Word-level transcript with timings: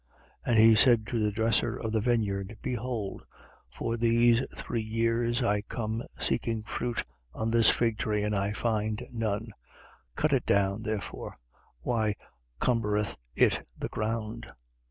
13:7. 0.47 0.47
And 0.49 0.57
he 0.57 0.73
said 0.73 1.05
to 1.05 1.19
the 1.19 1.31
dresser 1.31 1.77
of 1.77 1.91
the 1.91 2.01
vineyard: 2.01 2.57
Behold, 2.63 3.21
for 3.69 3.97
these 3.97 4.41
three 4.55 4.81
years 4.81 5.43
I 5.43 5.61
come 5.61 6.01
seeking 6.17 6.63
fruit 6.63 7.03
on 7.35 7.51
this 7.51 7.69
fig 7.69 7.99
tree 7.99 8.23
and 8.23 8.35
I 8.35 8.51
find 8.51 9.05
none. 9.11 9.49
Cut 10.15 10.33
it 10.33 10.47
down 10.47 10.81
therefore. 10.81 11.37
Why 11.81 12.15
cumbereth 12.59 13.15
it 13.35 13.61
the 13.77 13.89
ground? 13.89 14.47